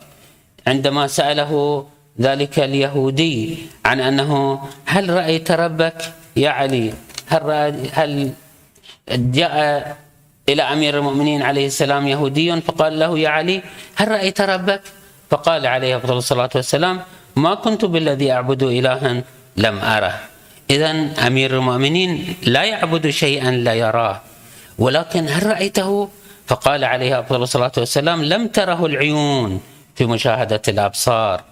عندما 0.67 1.07
سأله 1.07 1.85
ذلك 2.21 2.59
اليهودي 2.59 3.59
عن 3.85 4.01
أنه 4.01 4.61
هل 4.87 5.11
رأيت 5.11 5.51
ربك 5.51 6.13
يا 6.37 6.51
علي؟ 6.51 6.93
هل 7.29 7.75
هل 7.93 8.31
جاء 9.11 9.97
إلى 10.49 10.63
أمير 10.63 10.99
المؤمنين 10.99 11.43
عليه 11.43 11.67
السلام 11.67 12.09
يهودي 12.09 12.61
فقال 12.61 12.99
له 12.99 13.19
يا 13.19 13.29
علي 13.29 13.63
هل 13.95 14.09
رأيت 14.09 14.41
ربك؟ 14.41 14.83
فقال 15.31 15.67
عليه 15.67 15.97
أفضل 15.97 16.17
الصلاة 16.17 16.51
والسلام 16.55 17.01
ما 17.37 17.55
كنت 17.55 17.85
بالذي 17.85 18.33
أعبد 18.33 18.63
إلها 18.63 19.23
لم 19.57 19.79
أره 19.79 20.15
إذا 20.71 20.91
أمير 21.27 21.59
المؤمنين 21.59 22.37
لا 22.43 22.65
يعبد 22.65 23.11
شيئا 23.11 23.51
لا 23.51 23.75
يراه 23.75 24.21
ولكن 24.79 25.29
هل 25.29 25.47
رأيته؟ 25.47 26.09
فقال 26.47 26.85
عليه 26.85 27.21
أفضل 27.21 27.43
الصلاة 27.43 27.73
والسلام 27.77 28.25
لم 28.25 28.49
تره 28.49 28.87
العيون 28.87 29.61
في 29.95 30.07
مشاهدة 30.07 30.63
الأبصار 30.69 31.43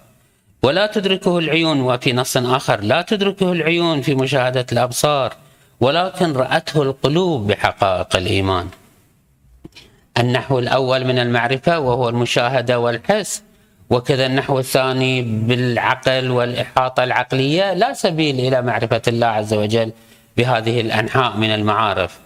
ولا 0.63 0.87
تدركه 0.87 1.39
العيون 1.39 1.81
وفي 1.81 2.13
نص 2.13 2.37
آخر 2.37 2.81
لا 2.81 3.01
تدركه 3.01 3.51
العيون 3.51 4.01
في 4.01 4.15
مشاهدة 4.15 4.65
الأبصار 4.71 5.33
ولكن 5.79 6.33
رأته 6.33 6.81
القلوب 6.81 7.47
بحقائق 7.47 8.15
الإيمان 8.15 8.67
النحو 10.17 10.59
الأول 10.59 11.05
من 11.05 11.19
المعرفة 11.19 11.79
وهو 11.79 12.09
المشاهدة 12.09 12.79
والحس 12.79 13.43
وكذا 13.89 14.25
النحو 14.25 14.59
الثاني 14.59 15.21
بالعقل 15.21 16.31
والإحاطة 16.31 17.03
العقلية 17.03 17.73
لا 17.73 17.93
سبيل 17.93 18.39
إلى 18.39 18.61
معرفة 18.61 19.01
الله 19.07 19.27
عز 19.27 19.53
وجل 19.53 19.91
بهذه 20.37 20.81
الأنحاء 20.81 21.37
من 21.37 21.49
المعارف. 21.49 22.17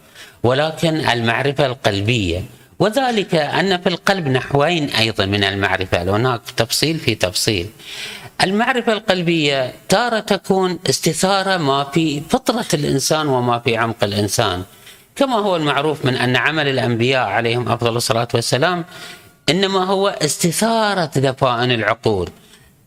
ولكن 0.44 0.96
المعرفة 1.10 1.66
القلبية 1.66 2.44
وذلك 2.80 3.36
أن 3.36 3.82
في 3.82 3.90
القلب 3.90 4.28
نحوين 4.28 4.90
أيضا 4.90 5.26
من 5.26 5.44
المعرفة. 5.44 6.04
هناك 6.16 6.42
تفصيل 6.58 6.98
في 6.98 7.16
تفصيل. 7.16 7.70
المعرفة 8.44 8.94
القلبية 8.94 9.74
تارة 9.90 10.20
تكون 10.20 10.80
استثارة 10.90 11.58
ما 11.58 11.84
في 11.84 12.22
فطرة 12.30 12.66
الإنسان 12.74 13.28
وما 13.28 13.60
في 13.60 13.78
عمق 13.78 14.04
الإنسان. 14.04 14.64
كما 15.20 15.36
هو 15.36 15.56
المعروف 15.56 16.06
من 16.06 16.16
أن 16.16 16.36
عمل 16.36 16.68
الأنبياء 16.68 17.28
عليهم 17.28 17.70
أفضل 17.70 17.96
الصلاة 17.96 18.28
والسلام 18.34 18.86
إنما 19.50 19.84
هو 19.84 20.08
استثارة 20.08 21.12
دفائن 21.16 21.72
العقول. 21.72 22.30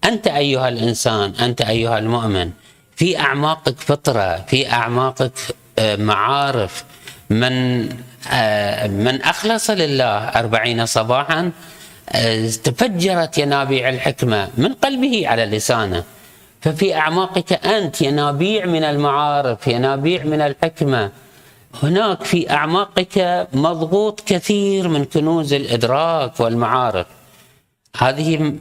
أنت 0.05 0.27
أيها 0.27 0.69
الإنسان 0.69 1.35
أنت 1.41 1.61
أيها 1.61 1.99
المؤمن 1.99 2.51
في 2.97 3.19
أعماقك 3.19 3.81
فطرة 3.81 4.45
في 4.49 4.73
أعماقك 4.73 5.33
آه، 5.79 5.97
معارف 5.97 6.85
من 7.31 7.89
آه، 8.33 8.87
من 8.87 9.23
أخلص 9.23 9.71
لله 9.71 10.19
أربعين 10.19 10.87
صباحا 10.87 11.51
تفجرت 12.65 13.39
ينابيع 13.39 13.89
الحكمة 13.89 14.49
من 14.57 14.73
قلبه 14.75 15.29
على 15.29 15.45
لسانه. 15.45 16.05
ففي 16.61 16.95
أعماقك 16.95 17.67
أنت 17.67 18.03
ينابيع 18.03 18.67
من 18.67 18.85
المعارف 18.85 19.67
ينابيع 19.67 20.25
من 20.25 20.41
الحكمة. 20.41 21.11
هناك 21.83 22.25
في 22.25 22.51
أعماقك 22.51 23.49
مضغوط 23.53 24.21
كثير 24.27 24.89
من 24.89 25.05
كنوز 25.05 25.53
الإدراك 25.53 26.41
والمعارف. 26.41 27.07
هذه 27.97 28.55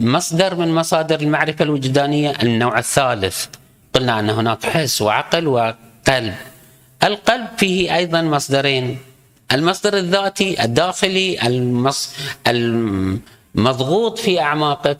مصدر 0.00 0.54
من 0.54 0.74
مصادر 0.74 1.20
المعرفة 1.20 1.62
الوجدانية 1.62 2.30
النوع 2.42 2.78
الثالث. 2.78 3.46
قلنا 3.94 4.20
أن 4.20 4.30
هناك 4.30 4.64
حس 4.66 5.02
وعقل 5.02 5.46
وقلب. 5.46 6.34
القلب 7.04 7.46
فيه 7.56 7.96
أيضا 7.96 8.22
مصدرين. 8.22 8.98
المصدر 9.52 9.96
الذاتي 9.96 10.64
الداخلي 10.64 11.46
المص... 11.46 12.14
المضغوط 12.46 14.18
في 14.18 14.40
أعماقك. 14.40 14.98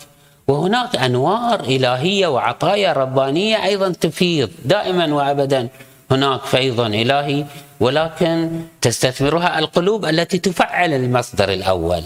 وهناك 0.48 0.96
أنوار 0.96 1.60
إلهية 1.60 2.26
وعطايا 2.26 2.92
ربانية 2.92 3.64
أيضا 3.64 3.88
تفيض 3.88 4.50
دائما 4.64 5.14
وأبدا. 5.14 5.68
هناك 6.10 6.40
فيض 6.44 6.80
إلهي 6.80 7.44
ولكن 7.80 8.60
تستثمرها 8.80 9.58
القلوب 9.58 10.04
التي 10.04 10.38
تفعل 10.38 10.94
المصدر 10.94 11.48
الأول. 11.52 12.02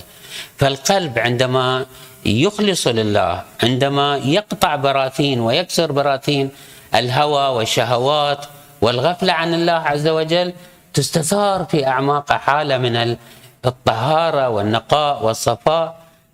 فالقلب 0.57 1.19
عندما 1.19 1.87
يخلص 2.27 2.87
لله 2.87 3.43
عندما 3.63 4.17
يقطع 4.17 4.77
براثين 4.77 5.41
ويكسر 5.41 5.93
براثين 5.93 6.51
الهوى 6.95 7.47
والشهوات 7.57 8.47
والغفلة 8.81 9.33
عن 9.33 9.55
الله 9.55 9.73
عز 9.73 10.09
وجل 10.09 10.53
تستثار 10.95 11.65
في 11.65 11.87
أعماق 11.87 12.33
حالة 12.33 12.79
من 12.79 13.17
الطهارة 13.67 14.49
والنقاء 14.49 15.25
والصفاء 15.25 15.87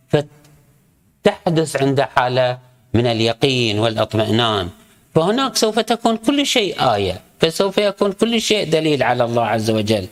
فتحدث 0.09 1.83
عند 1.83 2.01
حالة 2.01 2.59
من 2.95 3.07
اليقين 3.07 3.79
والإطمئنان. 3.79 4.69
فهناك 5.17 5.57
سوف 5.57 5.79
تكون 5.79 6.17
كل 6.17 6.47
شيء 6.47 6.95
آية 6.95 7.21
فسوف 7.41 7.79
يكون 7.79 8.13
كل 8.13 8.41
شيء 8.41 8.71
دليل 8.71 9.03
على 9.03 9.25
الله 9.25 9.47
عز 9.47 9.71
وجل. 9.71 10.07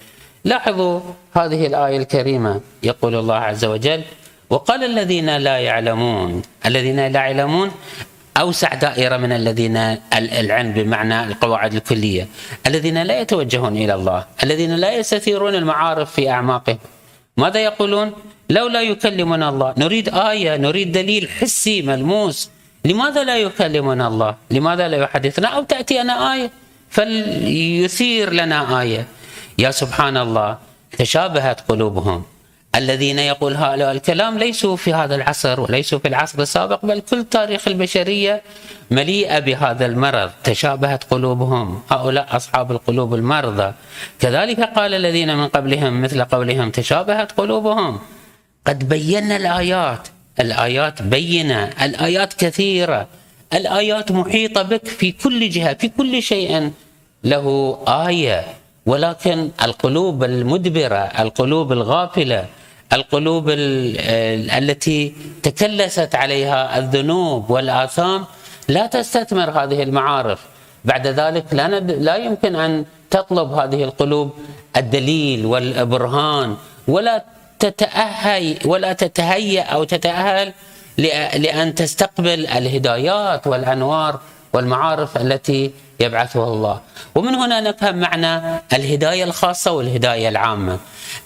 لاحظوا 0.44 1.00
هذه 1.36 1.66
الآية 1.66 1.96
الكريمة 1.96 2.60
يقول 2.82 3.14
الله 3.14 3.34
عز 3.34 3.64
وجل 3.64 4.02
وقال 4.50 4.84
الذين 4.84 5.36
لا 5.36 5.58
يعلمون 5.58 6.42
الذين 6.66 6.96
لا 6.96 7.20
يعلمون 7.20 7.70
أوسع 8.36 8.74
دائرة 8.74 9.16
من 9.16 9.32
الذين 9.32 9.76
العلم 10.40 10.72
بمعنى 10.72 11.24
القواعد 11.24 11.74
الكلية. 11.74 12.28
الذين 12.66 13.02
لا 13.02 13.20
يتوجهون 13.20 13.76
إلى 13.76 13.94
الله 13.94 14.24
الذين 14.42 14.76
لا 14.76 14.92
يستثيرون 14.98 15.54
المعارف 15.54 16.12
في 16.12 16.30
أعماقهم. 16.30 16.78
ماذا 17.36 17.60
يقولون؟ 17.60 18.12
لولا 18.50 18.80
يكلمنا 18.80 19.48
الله. 19.48 19.74
نريد 19.78 20.08
آية 20.08 20.56
نريد 20.56 20.92
دليل 20.92 21.28
حسي 21.28 21.82
ملموس. 21.82 22.50
لماذا 22.84 23.24
لا 23.24 23.36
يكلمنا 23.36 24.08
الله؟ 24.08 24.34
لماذا 24.50 24.88
لا 24.88 24.96
يحدثنا؟ 24.96 25.48
أو 25.48 25.62
تأتي 25.62 26.00
أنا 26.00 26.32
آية. 26.34 26.50
فليثير 26.90 28.32
لنا 28.32 28.80
آية. 28.80 29.06
يا 29.58 29.70
سبحان 29.70 30.16
الله 30.16 30.58
تشابهت 30.98 31.60
قلوبهم. 31.68 32.24
الذين 32.74 33.18
يقول 33.18 33.54
هؤلاء 33.54 33.92
الكلام 33.92 34.38
ليسوا 34.38 34.76
في 34.76 34.94
هذا 34.94 35.14
العصر 35.14 35.60
وليسوا 35.60 35.98
في 35.98 36.08
العصر 36.08 36.38
السابق 36.42 36.86
بل 36.86 37.00
كل 37.00 37.24
تاريخ 37.24 37.68
البشرية 37.68 38.42
مليئة 38.90 39.38
بهذا 39.38 39.86
المرض. 39.86 40.30
تشابهت 40.44 41.04
قلوبهم. 41.04 41.82
هؤلاء 41.90 42.36
أصحاب 42.36 42.70
القلوب 42.72 43.14
المرضى. 43.14 43.72
كذلك 44.20 44.60
قال 44.60 44.94
الذين 44.94 45.36
من 45.36 45.48
قبلهم 45.48 46.02
مثل 46.02 46.24
قولهم 46.24 46.70
تشابهت 46.70 47.32
قلوبهم. 47.32 48.00
قد 48.66 48.88
بينا 48.88 49.36
الآيات. 49.36 50.08
الآيات 50.40 51.02
بينة 51.02 51.70
الآيات 51.82 52.32
كثيرة 52.32 53.06
الآيات 53.54 54.12
محيطة 54.12 54.62
بك 54.62 54.86
في 54.86 55.12
كل 55.12 55.50
جهة 55.50 55.74
في 55.74 55.88
كل 55.88 56.22
شيء. 56.22 56.70
له 57.24 57.78
آية 57.88 58.44
ولكن 58.86 59.50
القلوب 59.62 60.24
المدبرة 60.24 60.96
القلوب 60.96 61.72
الغافلة 61.72 62.46
القلوب 62.92 63.44
التي 64.58 65.14
تكلست 65.42 66.14
عليها 66.14 66.78
الذنوب 66.78 67.50
والآثام 67.50 68.24
لا 68.68 68.86
تستثمر 68.86 69.50
هذه 69.50 69.82
المعارف. 69.82 70.40
بعد 70.84 71.06
ذلك 71.06 71.44
لا, 71.52 71.80
لا 71.80 72.16
يمكن 72.16 72.56
أن 72.56 72.84
تطلب 73.10 73.52
هذه 73.52 73.84
القلوب 73.84 74.30
الدليل 74.76 75.46
والبرهان 75.46 76.56
ولا 76.88 77.24
تتأهي 77.58 78.58
ولا 78.64 78.92
تتهيأ 78.92 79.62
أو 79.62 79.84
تتأهل 79.84 80.52
لأن 81.38 81.74
تستقبل 81.74 82.46
الهدايات 82.46 83.46
والأنوار 83.46 84.20
والمعارف 84.54 85.16
التي 85.16 85.70
يبعثها 86.00 86.44
الله. 86.44 86.80
ومن 87.14 87.34
هنا 87.34 87.60
نفهم 87.60 87.96
معنى 87.96 88.60
الهداية 88.72 89.24
الخاصة 89.24 89.72
والهداية 89.72 90.28
العامة. 90.28 90.78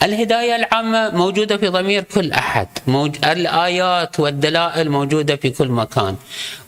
الهداية 0.03 0.57
العامة 0.57 1.11
موجودة 1.11 1.57
في 1.57 1.69
ضمير 1.69 2.03
كل 2.03 2.33
أحد. 2.33 2.69
موج... 2.87 3.17
الآيات 3.25 4.21
والدلائل 4.21 4.91
موجودة 4.91 5.37
في 5.37 5.51
كل 5.51 5.69
مكان. 5.69 6.17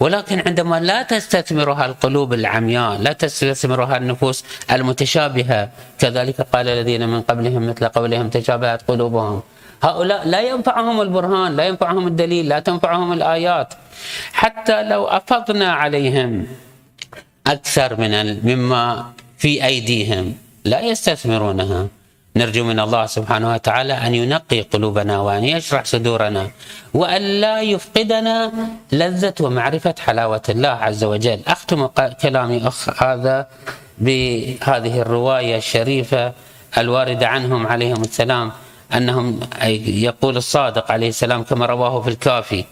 ولكن 0.01 0.43
عندما 0.47 0.81
لا 0.81 1.03
تستثمرها 1.03 1.87
القلوب 1.87 2.33
العمياء 2.33 2.99
لا 2.99 3.13
تستثمرها 3.13 3.97
النفوس 3.97 4.45
المتشابهة 4.71 5.69
كذلك 5.99 6.41
قال 6.41 6.69
الذين 6.69 7.09
من 7.09 7.21
قبلهم 7.23 7.67
مثل 7.67 7.89
قولهم 7.89 8.29
تشابهت 8.29 8.83
قلوبهم. 8.89 9.43
هؤلاء 9.83 10.29
لا 10.29 10.41
ينفعهم 10.41 11.01
البرهان 11.01 11.57
لا 11.57 11.65
ينفعهم 11.65 12.07
الدليل 12.07 12.49
لا 12.49 12.59
تنفعهم 12.59 13.13
الآيات. 13.13 13.75
حتى 14.33 14.83
لو 14.83 15.05
أفضنا 15.05 15.73
عليهم 15.73 16.47
أكثر 17.47 18.01
من 18.01 18.13
مما 18.47 19.13
في 19.39 19.65
أيديهم 19.65 20.35
لا 20.65 20.81
يستثمرونها. 20.81 21.89
نرجو 22.37 22.65
من 22.65 22.81
الله 22.81 23.07
سبحانه 23.07 23.53
وتعالى 23.53 23.93
أن 23.93 24.15
ينقي 24.15 24.61
قلوبنا 24.61 25.19
وأن 25.21 25.45
يشرح 25.45 25.85
صدورنا 25.85 26.51
وأن 26.95 27.23
لا 27.23 27.61
يفقدنا 27.61 28.53
لذة 28.93 29.35
ومعرفة 29.41 29.95
حلاوة 29.99 30.43
الله 30.49 30.69
عز 30.69 31.05
وجل. 31.05 31.41
أختم 31.47 31.87
كلامي 32.23 32.69
أخ 32.69 33.03
هذا 33.03 33.49
بهذه 33.99 35.01
الرواية 35.01 35.57
الشريفة 35.57 36.33
الواردة 36.79 37.27
عنهم 37.29 37.67
عليهم 37.67 38.01
السلام. 38.01 38.53
أنهم 38.97 39.41
يقول 39.87 40.37
الصادق 40.37 40.93
عليه 40.93 41.09
السلام 41.09 41.43
كما 41.43 41.67
رواه 41.67 42.01
في 42.01 42.09
الكافي 42.09 42.65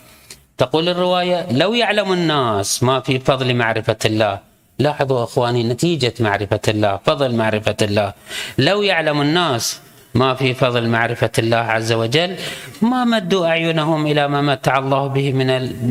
تقول 0.59 0.89
الرواية 0.89 1.53
لو 1.53 1.75
يعلم 1.75 2.13
الناس 2.13 2.83
ما 2.83 3.01
في 3.01 3.19
فضل 3.19 3.55
معرفة 3.55 3.97
الله 4.05 4.39
لاحظوا 4.79 5.25
أخواني 5.25 5.65
نتيجة 5.65 6.15
معرفة 6.21 6.61
الله 6.69 7.01
فضل 7.07 7.35
معرفة 7.35 7.77
الله. 7.83 8.13
لو 8.59 8.83
يعلم 8.83 9.21
الناس 9.21 9.81
ما 10.15 10.35
في 10.35 10.55
فضل 10.55 10.89
معرفة 10.89 11.31
الله 11.39 11.57
عز 11.57 11.93
وجل 11.93 12.37
ما 12.83 13.05
مدوا 13.05 13.47
أعينهم 13.47 14.07
إلى 14.07 14.29
ما 14.29 14.41
متع 14.41 14.79
الله 14.79 15.07
به 15.07 15.33
من 15.33 15.49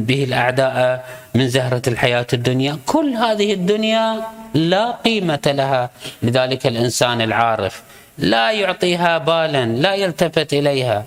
به 0.08 0.24
الأعداء 0.24 1.06
من 1.36 1.50
زهرة 1.50 1.82
الحياة 1.88 2.28
الدنيا. 2.34 2.78
كل 2.86 3.10
هذه 3.10 3.54
الدنيا 3.54 4.22
لا 4.54 4.92
قيمة 4.92 5.46
لها. 5.46 5.90
لذلك 6.24 6.68
الإنسان 6.68 7.22
العارف 7.22 7.84
لا 8.18 8.52
يعطيها 8.52 9.18
بالا 9.18 9.66
لا 9.66 9.94
يلتفت 9.94 10.54
إليها. 10.54 11.06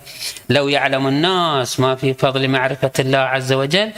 لو 0.48 0.68
يعلم 0.68 1.06
الناس 1.06 1.80
ما 1.80 1.94
في 1.94 2.14
فضل 2.14 2.48
معرفة 2.48 2.92
الله 2.98 3.18
عز 3.18 3.52
وجل 3.52 3.90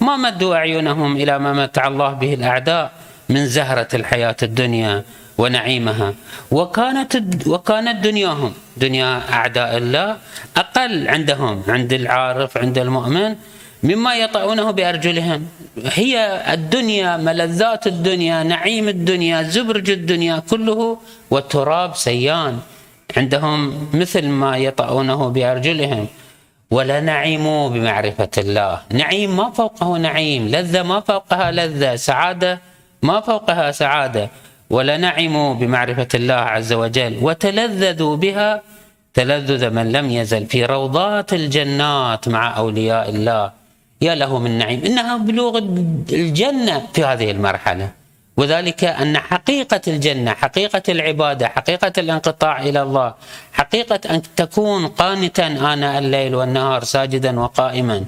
ما 0.00 0.16
مدوا 0.16 0.54
أعينهم 0.56 1.16
إلى 1.16 1.38
ما 1.38 1.52
متع 1.52 1.86
الله 1.88 2.12
به 2.12 2.34
الأعداء 2.34 2.92
من 3.28 3.46
زهرة 3.46 3.88
الحياة 3.94 4.36
الدنيا 4.42 5.04
ونعيمها. 5.38 6.14
وكانت 6.50 7.12
وكانت 7.46 8.04
دنياهم 8.04 8.52
دنيا 8.76 9.22
أعداء 9.32 9.76
الله 9.76 10.16
أقل 10.56 11.08
عندهم 11.08 11.62
عند 11.68 11.92
العارف 11.92 12.58
عند 12.58 12.78
المؤمن. 12.78 13.36
مما 13.82 14.14
يطعونه 14.14 14.70
بأرجلهم 14.70 15.46
هي 15.84 16.42
الدنيا 16.54 17.16
ملذات 17.16 17.86
الدنيا 17.86 18.42
نعيم 18.42 18.88
الدنيا 18.88 19.42
زبرج 19.42 19.90
الدنيا 19.90 20.42
كله 20.50 20.98
والتراب 21.30 21.94
سيان. 21.96 22.58
عندهم 23.16 23.88
مثل 23.94 24.26
ما 24.26 24.56
يطعونه 24.56 25.28
بأرجلهم 25.28 26.06
ولا 26.70 27.00
نعيموا 27.00 27.68
بمعرفة 27.68 28.34
الله. 28.38 28.80
نعيم 28.90 29.36
ما 29.36 29.50
فوقه 29.50 29.98
نعيم. 29.98 30.48
لذة 30.48 30.82
ما 30.82 31.00
فوقها 31.00 31.50
لذة. 31.50 31.96
سعادة 31.96 32.60
ما 33.02 33.20
فوقها 33.20 33.70
سعادة. 33.70 34.30
ولنعموا 34.70 35.54
بمعرفة 35.54 36.08
الله 36.14 36.34
عز 36.34 36.72
وجل. 36.72 37.18
وتلذذوا 37.22 38.16
بها. 38.16 38.62
تلذذ 39.14 39.70
من 39.70 39.92
لم 39.92 40.10
يزل 40.10 40.46
في 40.46 40.64
روضات 40.64 41.32
الجنات 41.32 42.28
مع 42.28 42.56
أولياء 42.56 43.10
الله. 43.10 43.67
يا 44.00 44.14
له 44.14 44.38
من 44.38 44.58
نعيم. 44.58 44.84
إنها 44.84 45.16
بلوغ 45.16 45.58
الجنة 46.12 46.86
في 46.94 47.04
هذه 47.04 47.30
المرحلة. 47.30 47.90
وذلك 48.36 48.84
أن 48.84 49.18
حقيقة 49.18 49.80
الجنة 49.88 50.30
حقيقة 50.32 50.82
العبادة 50.88 51.48
حقيقة 51.48 51.92
الانقطاع 51.98 52.62
إلى 52.62 52.82
الله 52.82 53.14
حقيقة 53.52 54.00
أن 54.10 54.22
تكون 54.36 54.86
قانتا 54.86 55.46
آناء 55.46 55.98
الليل 55.98 56.34
والنهار 56.34 56.84
ساجدا 56.84 57.40
وقائما. 57.40 58.04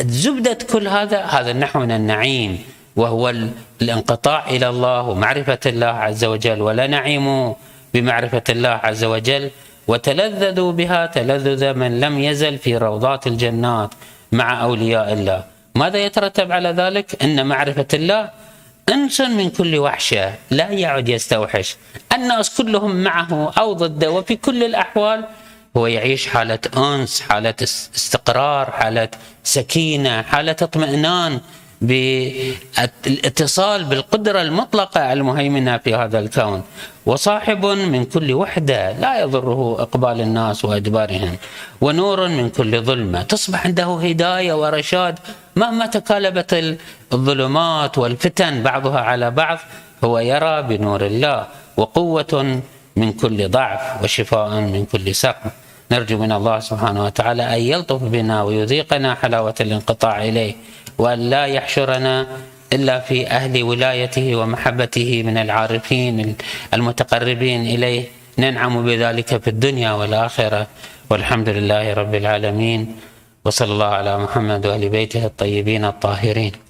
زبدة 0.00 0.58
كل 0.72 0.88
هذا 0.88 1.20
هذا 1.22 1.50
النحو 1.50 1.80
من 1.80 1.90
النعيم 1.90 2.64
وهو 2.96 3.34
الانقطاع 3.82 4.50
إلى 4.50 4.68
الله 4.68 5.02
ومعرفة 5.02 5.58
الله 5.66 5.86
عز 5.86 6.24
وجل. 6.24 6.62
ولا 6.62 6.86
نعيموا 6.86 7.54
بمعرفة 7.94 8.42
الله 8.48 8.68
عز 8.68 9.04
وجل. 9.04 9.50
وتلذذوا 9.88 10.72
بها 10.72 11.06
تلذذ 11.06 11.74
من 11.74 12.00
لم 12.00 12.18
يزل 12.18 12.58
في 12.58 12.76
روضات 12.76 13.26
الجنات. 13.26 13.90
مع 14.32 14.62
أولياء 14.62 15.12
الله. 15.12 15.44
ماذا 15.74 15.98
يترتب 15.98 16.52
على 16.52 16.68
ذلك؟ 16.68 17.22
أن 17.22 17.46
معرفة 17.46 17.86
الله 17.94 18.30
أنس 18.88 19.20
من 19.20 19.50
كل 19.50 19.78
وحشة 19.78 20.34
لا 20.50 20.68
يعد 20.70 21.08
يستوحش. 21.08 21.76
الناس 22.14 22.56
كلهم 22.56 23.02
معه 23.02 23.52
أو 23.58 23.72
ضده 23.72 24.10
وفي 24.10 24.36
كل 24.36 24.64
الأحوال 24.64 25.24
هو 25.76 25.86
يعيش 25.86 26.26
حالة 26.26 26.58
أنس 26.76 27.20
حالة 27.20 27.54
استقرار 27.62 28.70
حالة 28.70 29.08
سكينة 29.44 30.22
حالة 30.22 30.56
اطمئنان. 30.62 31.40
بالاتصال 31.80 33.84
بالقدرة 33.84 34.42
المطلقة 34.42 35.12
المهيمنة 35.12 35.78
في 35.78 35.94
هذا 35.94 36.18
الكون. 36.18 36.62
وصاحب 37.06 37.66
من 37.66 38.04
كل 38.04 38.32
وحدة 38.32 38.92
لا 38.92 39.20
يضره 39.20 39.82
إقبال 39.82 40.20
الناس 40.20 40.64
وإدبارهم 40.64 41.36
ونور 41.80 42.28
من 42.28 42.50
كل 42.50 42.82
ظلمة. 42.82 43.22
تصبح 43.22 43.66
عنده 43.66 43.98
هداية 44.02 44.52
ورشاد 44.52 45.18
مهما 45.56 45.86
تكالبت 45.86 46.78
الظلمات 47.12 47.98
والفتن 47.98 48.62
بعضها 48.62 49.00
على 49.00 49.30
بعض 49.30 49.58
هو 50.04 50.18
يرى 50.18 50.62
بنور 50.62 51.06
الله 51.06 51.46
وقوة 51.76 52.60
من 52.96 53.12
كل 53.12 53.48
ضعف 53.48 54.02
وشفاء 54.02 54.60
من 54.60 54.86
كل 54.92 55.14
سقم. 55.14 55.50
نرجو 55.92 56.18
من 56.18 56.32
الله 56.32 56.60
سبحانه 56.60 57.04
وتعالى 57.04 57.56
أن 57.56 57.60
يلطف 57.60 58.02
بنا 58.02 58.42
ويذيقنا 58.42 59.14
حلاوة 59.14 59.54
الانقطاع 59.60 60.24
إليه. 60.24 60.54
وأن 60.98 61.30
لا 61.30 61.44
يحشرنا 61.46 62.26
إلا 62.72 63.00
في 63.00 63.26
أهل 63.26 63.62
ولايته 63.62 64.36
ومحبته 64.36 65.22
من 65.22 65.36
العارفين 65.36 66.36
المتقربين 66.74 67.66
إليه. 67.66 68.04
ننعم 68.38 68.84
بذلك 68.84 69.36
في 69.42 69.48
الدنيا 69.48 69.92
والآخرة. 69.92 70.66
والحمد 71.10 71.48
لله 71.48 71.94
رب 71.94 72.14
العالمين. 72.14 72.96
وصلى 73.44 73.72
الله 73.72 73.86
على 73.86 74.18
محمد 74.18 74.66
وآل 74.66 74.88
بيته 74.88 75.24
الطيبين 75.26 75.84
الطاهرين. 75.84 76.67